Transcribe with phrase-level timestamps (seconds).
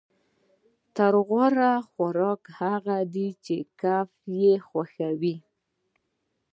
[0.95, 4.07] تر ټولو غوره خوراک هغه دی چې کب
[4.41, 5.35] یې خوښوي